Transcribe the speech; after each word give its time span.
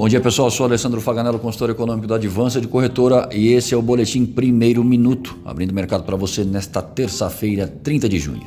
Bom 0.00 0.08
dia 0.08 0.18
pessoal, 0.18 0.48
eu 0.48 0.50
sou 0.50 0.64
Alessandro 0.64 0.98
Faganello, 0.98 1.38
consultor 1.38 1.68
econômico 1.68 2.06
da 2.06 2.14
Advança 2.14 2.58
de 2.58 2.66
Corretora 2.66 3.28
e 3.34 3.48
esse 3.48 3.74
é 3.74 3.76
o 3.76 3.82
Boletim 3.82 4.24
Primeiro 4.24 4.82
Minuto, 4.82 5.36
abrindo 5.44 5.72
o 5.72 5.74
mercado 5.74 6.04
para 6.04 6.16
você 6.16 6.42
nesta 6.42 6.80
terça-feira, 6.80 7.68
30 7.68 8.08
de 8.08 8.18
junho. 8.18 8.46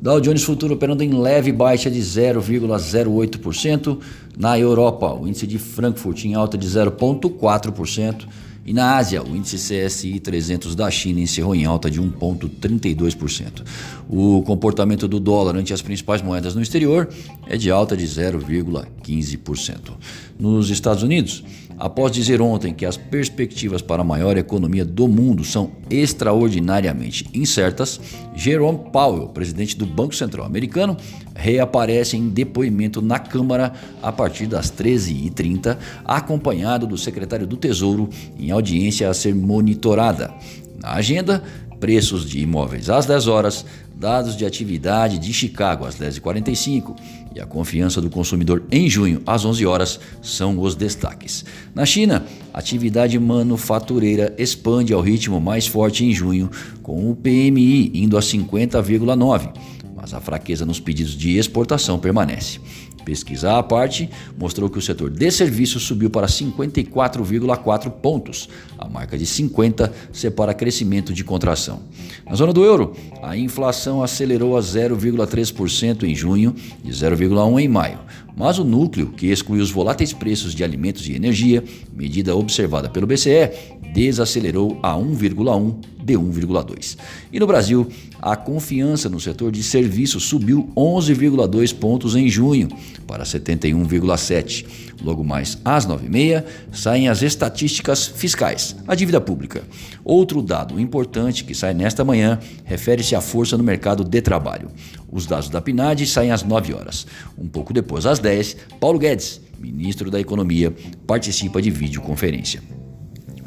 Dow 0.00 0.18
Jones 0.22 0.42
Futuro 0.42 0.72
operando 0.72 1.02
em 1.02 1.12
leve 1.12 1.52
baixa 1.52 1.90
de 1.90 2.00
0,08%. 2.00 3.98
Na 4.38 4.58
Europa, 4.58 5.12
o 5.12 5.28
índice 5.28 5.46
de 5.46 5.58
Frankfurt 5.58 6.24
em 6.24 6.32
alta 6.32 6.56
de 6.56 6.66
0,4%. 6.66 8.26
E 8.64 8.72
na 8.72 8.96
Ásia, 8.96 9.22
o 9.22 9.34
índice 9.34 9.56
CSI 9.56 10.20
300 10.20 10.74
da 10.74 10.90
China 10.90 11.20
encerrou 11.20 11.54
em 11.54 11.64
alta 11.64 11.90
de 11.90 12.00
1,32%. 12.00 13.62
O 14.08 14.42
comportamento 14.42 15.08
do 15.08 15.18
dólar 15.18 15.56
ante 15.56 15.72
as 15.72 15.80
principais 15.80 16.20
moedas 16.20 16.54
no 16.54 16.62
exterior 16.62 17.08
é 17.46 17.56
de 17.56 17.70
alta 17.70 17.96
de 17.96 18.04
0,15%. 18.04 19.92
Nos 20.38 20.68
Estados 20.70 21.02
Unidos, 21.02 21.42
após 21.80 22.12
dizer 22.12 22.42
ontem 22.42 22.74
que 22.74 22.84
as 22.84 22.98
perspectivas 22.98 23.80
para 23.80 24.02
a 24.02 24.04
maior 24.04 24.36
economia 24.36 24.84
do 24.84 25.08
mundo 25.08 25.42
são 25.42 25.70
extraordinariamente 25.88 27.26
incertas, 27.32 27.98
Jerome 28.36 28.90
Powell, 28.92 29.28
presidente 29.28 29.78
do 29.78 29.86
Banco 29.86 30.14
Central 30.14 30.44
americano, 30.44 30.94
reaparece 31.34 32.18
em 32.18 32.28
depoimento 32.28 33.00
na 33.00 33.18
Câmara 33.18 33.72
a 34.02 34.12
partir 34.12 34.46
das 34.46 34.70
13h30, 34.70 35.78
acompanhado 36.04 36.86
do 36.86 36.98
secretário 36.98 37.46
do 37.46 37.56
Tesouro 37.56 38.10
em 38.38 38.50
audiência 38.50 39.08
a 39.08 39.14
ser 39.14 39.34
monitorada. 39.34 40.30
Na 40.78 40.92
agenda, 40.92 41.42
preços 41.80 42.28
de 42.28 42.40
imóveis 42.40 42.90
às 42.90 43.06
10 43.06 43.26
horas, 43.26 43.64
dados 43.96 44.36
de 44.36 44.44
atividade 44.44 45.18
de 45.18 45.32
Chicago 45.32 45.84
às 45.84 45.96
10h45 45.96 46.94
e 47.34 47.40
a 47.40 47.46
confiança 47.46 48.00
do 48.00 48.10
consumidor 48.10 48.62
em 48.70 48.88
junho 48.88 49.22
às 49.26 49.44
11 49.44 49.66
horas 49.66 50.00
são 50.22 50.58
os 50.58 50.74
destaques. 50.74 51.44
Na 51.74 51.86
China, 51.86 52.24
a 52.52 52.58
atividade 52.58 53.18
manufatureira 53.18 54.34
expande 54.38 54.92
ao 54.92 55.00
ritmo 55.00 55.40
mais 55.40 55.66
forte 55.66 56.04
em 56.04 56.12
junho, 56.12 56.50
com 56.82 57.10
o 57.10 57.16
PMI 57.16 57.90
indo 57.94 58.16
a 58.16 58.20
50,9, 58.20 59.52
mas 59.96 60.12
a 60.12 60.20
fraqueza 60.20 60.66
nos 60.66 60.80
pedidos 60.80 61.16
de 61.16 61.36
exportação 61.36 61.98
permanece. 61.98 62.60
Pesquisa 63.04 63.58
à 63.58 63.62
parte 63.62 64.08
mostrou 64.38 64.68
que 64.68 64.78
o 64.78 64.82
setor 64.82 65.10
de 65.10 65.30
serviços 65.30 65.82
subiu 65.82 66.10
para 66.10 66.26
54,4 66.26 67.90
pontos. 67.90 68.48
A 68.78 68.88
marca 68.88 69.16
de 69.16 69.26
50 69.26 69.92
separa 70.12 70.54
crescimento 70.54 71.12
de 71.12 71.24
contração. 71.24 71.82
Na 72.26 72.34
zona 72.34 72.52
do 72.52 72.64
euro, 72.64 72.94
a 73.22 73.36
inflação 73.36 74.02
acelerou 74.02 74.56
a 74.56 74.60
0,3% 74.60 76.04
em 76.04 76.14
junho 76.14 76.54
e 76.84 76.90
0,1% 76.90 77.60
em 77.60 77.68
maio. 77.68 77.98
Mas 78.36 78.58
o 78.58 78.64
núcleo, 78.64 79.08
que 79.08 79.26
exclui 79.26 79.60
os 79.60 79.70
voláteis 79.70 80.12
preços 80.12 80.54
de 80.54 80.64
alimentos 80.64 81.06
e 81.08 81.14
energia, 81.14 81.62
medida 81.92 82.34
observada 82.34 82.88
pelo 82.88 83.06
BCE, 83.06 83.50
desacelerou 83.92 84.78
a 84.82 84.94
1,1 84.94 85.74
de 86.02 86.14
1,2. 86.14 86.96
E 87.32 87.38
no 87.38 87.46
Brasil, 87.46 87.86
a 88.20 88.36
confiança 88.36 89.08
no 89.08 89.20
setor 89.20 89.52
de 89.52 89.62
serviços 89.62 90.24
subiu 90.24 90.70
11,2 90.76 91.74
pontos 91.74 92.16
em 92.16 92.28
junho 92.28 92.68
para 93.06 93.24
71,7. 93.24 94.66
Logo 95.02 95.24
mais 95.24 95.58
às 95.64 95.86
9h30 95.86 96.44
saem 96.72 97.08
as 97.08 97.22
estatísticas 97.22 98.06
fiscais, 98.06 98.76
a 98.86 98.94
dívida 98.94 99.20
pública. 99.20 99.62
Outro 100.04 100.42
dado 100.42 100.78
importante 100.78 101.44
que 101.44 101.54
sai 101.54 101.74
nesta 101.74 102.04
manhã 102.04 102.38
refere-se 102.64 103.14
à 103.14 103.20
força 103.20 103.56
no 103.56 103.64
mercado 103.64 104.04
de 104.04 104.20
trabalho. 104.20 104.70
Os 105.10 105.26
dados 105.26 105.48
da 105.48 105.60
PNAD 105.60 106.06
saem 106.06 106.30
às 106.30 106.42
9 106.42 106.74
horas. 106.74 107.06
Um 107.36 107.48
pouco 107.48 107.72
depois, 107.72 108.06
às 108.06 108.18
10, 108.18 108.56
Paulo 108.78 108.98
Guedes, 108.98 109.40
ministro 109.58 110.10
da 110.10 110.20
Economia, 110.20 110.74
participa 111.06 111.60
de 111.60 111.70
videoconferência. 111.70 112.79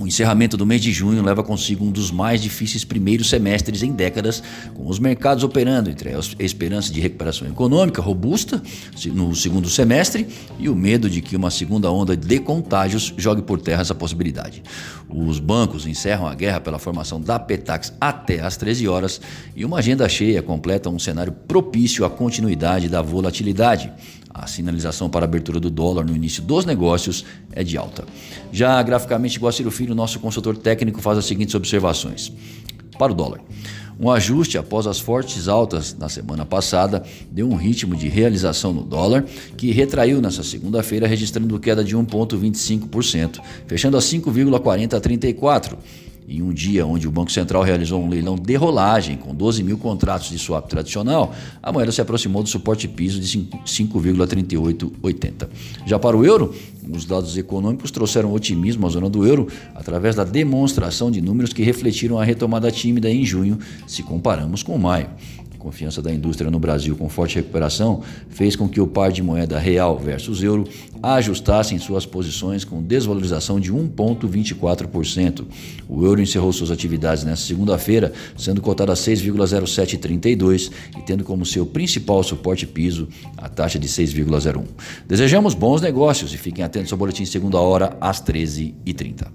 O 0.03 0.07
encerramento 0.07 0.57
do 0.57 0.65
mês 0.65 0.81
de 0.81 0.91
junho 0.91 1.23
leva 1.23 1.41
consigo 1.41 1.85
um 1.85 1.89
dos 1.89 2.11
mais 2.11 2.41
difíceis 2.41 2.83
primeiros 2.83 3.29
semestres 3.29 3.83
em 3.83 3.93
décadas, 3.93 4.43
com 4.73 4.85
os 4.89 4.99
mercados 4.99 5.45
operando 5.45 5.89
entre 5.89 6.09
a 6.09 6.19
esperança 6.39 6.91
de 6.91 6.99
recuperação 6.99 7.47
econômica 7.47 8.01
robusta 8.01 8.61
no 9.13 9.33
segundo 9.33 9.69
semestre 9.69 10.27
e 10.59 10.67
o 10.67 10.75
medo 10.75 11.09
de 11.09 11.21
que 11.21 11.37
uma 11.37 11.49
segunda 11.49 11.89
onda 11.89 12.17
de 12.17 12.37
contágios 12.39 13.13
jogue 13.15 13.43
por 13.43 13.61
terra 13.61 13.81
essa 13.81 13.95
possibilidade. 13.95 14.61
Os 15.07 15.39
bancos 15.39 15.87
encerram 15.87 16.27
a 16.27 16.35
guerra 16.35 16.59
pela 16.59 16.79
formação 16.79 17.21
da 17.21 17.39
Petax 17.39 17.93
até 18.01 18.41
às 18.41 18.57
13 18.57 18.85
horas 18.89 19.21
e 19.55 19.63
uma 19.63 19.77
agenda 19.77 20.09
cheia 20.09 20.43
completa 20.43 20.89
um 20.89 20.99
cenário 20.99 21.31
propício 21.31 22.03
à 22.03 22.09
continuidade 22.09 22.89
da 22.89 23.01
volatilidade. 23.01 23.89
A 24.33 24.47
sinalização 24.47 25.11
para 25.11 25.25
a 25.25 25.27
abertura 25.27 25.59
do 25.59 25.69
dólar 25.69 26.03
no 26.03 26.15
início 26.15 26.41
dos 26.41 26.65
negócios 26.65 27.23
é 27.51 27.63
de 27.63 27.77
alta. 27.77 28.03
Já 28.51 28.81
graficamente, 28.81 29.37
Guaciro 29.37 29.69
Filho, 29.69 29.92
nosso 29.95 30.19
consultor 30.19 30.57
técnico, 30.57 31.01
faz 31.01 31.17
as 31.17 31.25
seguintes 31.25 31.55
observações. 31.55 32.31
Para 32.97 33.11
o 33.11 33.15
dólar. 33.15 33.41
Um 33.99 34.09
ajuste 34.09 34.57
após 34.57 34.87
as 34.87 34.99
fortes 34.99 35.47
altas 35.47 35.95
na 35.97 36.09
semana 36.09 36.45
passada 36.45 37.03
deu 37.31 37.47
um 37.49 37.55
ritmo 37.55 37.95
de 37.95 38.07
realização 38.07 38.73
no 38.73 38.83
dólar 38.83 39.23
que 39.55 39.71
retraiu 39.71 40.19
nessa 40.19 40.43
segunda-feira, 40.43 41.07
registrando 41.07 41.59
queda 41.59 41.83
de 41.83 41.95
1,25%, 41.95 43.39
fechando 43.67 43.95
a 43.95 43.99
5,4034 43.99 45.77
em 46.27 46.41
um 46.41 46.51
dia 46.53 46.85
onde 46.85 47.07
o 47.07 47.11
Banco 47.11 47.31
Central 47.31 47.63
realizou 47.63 48.01
um 48.01 48.09
leilão 48.09 48.35
de 48.35 48.55
rolagem 48.55 49.15
com 49.17 49.33
12 49.33 49.63
mil 49.63 49.77
contratos 49.77 50.29
de 50.29 50.37
swap 50.39 50.67
tradicional, 50.67 51.33
a 51.61 51.71
moeda 51.71 51.91
se 51.91 52.01
aproximou 52.01 52.43
do 52.43 52.49
suporte 52.49 52.87
piso 52.87 53.19
de 53.19 53.27
5,3880. 53.27 55.47
Já 55.85 55.99
para 55.99 56.17
o 56.17 56.25
euro, 56.25 56.55
os 56.89 57.05
dados 57.05 57.37
econômicos 57.37 57.91
trouxeram 57.91 58.33
otimismo 58.33 58.87
à 58.87 58.89
zona 58.89 59.09
do 59.09 59.25
euro 59.25 59.47
através 59.73 60.15
da 60.15 60.23
demonstração 60.23 61.11
de 61.11 61.21
números 61.21 61.53
que 61.53 61.63
refletiram 61.63 62.19
a 62.19 62.23
retomada 62.23 62.71
tímida 62.71 63.09
em 63.09 63.25
junho, 63.25 63.57
se 63.87 64.03
comparamos 64.03 64.61
com 64.63 64.77
maio 64.77 65.07
confiança 65.63 66.01
da 66.01 66.13
indústria 66.13 66.51
no 66.51 66.59
Brasil 66.59 66.95
com 66.95 67.07
forte 67.07 67.35
recuperação 67.35 68.03
fez 68.29 68.55
com 68.55 68.67
que 68.67 68.81
o 68.81 68.85
par 68.85 69.11
de 69.11 69.23
moeda 69.23 69.57
real 69.57 69.97
versus 69.97 70.43
euro 70.43 70.67
ajustassem 71.01 71.79
suas 71.79 72.05
posições 72.05 72.65
com 72.65 72.83
desvalorização 72.83 73.59
de 73.59 73.71
1,24%. 73.71 75.45
O 75.87 76.05
euro 76.05 76.21
encerrou 76.21 76.51
suas 76.51 76.69
atividades 76.69 77.23
nesta 77.23 77.47
segunda-feira, 77.47 78.11
sendo 78.37 78.61
cotado 78.61 78.91
a 78.91 78.95
6,0732 78.95 80.69
e 80.97 81.01
tendo 81.01 81.23
como 81.23 81.45
seu 81.45 81.65
principal 81.65 82.21
suporte 82.23 82.67
piso 82.67 83.07
a 83.37 83.47
taxa 83.47 83.79
de 83.79 83.87
6,01. 83.87 84.65
Desejamos 85.07 85.53
bons 85.53 85.81
negócios 85.81 86.33
e 86.33 86.37
fiquem 86.37 86.63
atentos 86.63 86.91
ao 86.91 86.97
boletim 86.97 87.25
segunda 87.25 87.59
hora 87.59 87.97
às 88.01 88.21
13h30. 88.21 89.27